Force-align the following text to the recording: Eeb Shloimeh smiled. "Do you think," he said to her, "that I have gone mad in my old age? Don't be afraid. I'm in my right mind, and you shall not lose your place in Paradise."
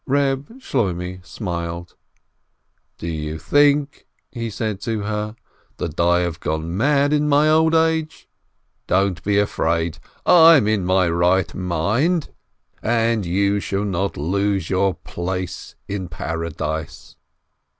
Eeb 0.09 0.59
Shloimeh 0.59 1.23
smiled. 1.23 1.95
"Do 2.97 3.05
you 3.07 3.37
think," 3.37 4.07
he 4.31 4.49
said 4.49 4.81
to 4.81 5.01
her, 5.01 5.35
"that 5.77 5.99
I 5.99 6.21
have 6.21 6.39
gone 6.39 6.75
mad 6.75 7.13
in 7.13 7.29
my 7.29 7.47
old 7.47 7.75
age? 7.75 8.27
Don't 8.87 9.21
be 9.23 9.37
afraid. 9.37 9.99
I'm 10.25 10.67
in 10.67 10.85
my 10.85 11.07
right 11.07 11.53
mind, 11.53 12.33
and 12.81 13.27
you 13.27 13.59
shall 13.59 13.85
not 13.85 14.17
lose 14.17 14.71
your 14.71 14.95
place 14.95 15.75
in 15.87 16.07
Paradise." 16.07 17.15